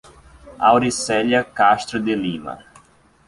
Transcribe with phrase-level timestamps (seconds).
[0.57, 2.57] Auricelia Castro de Lima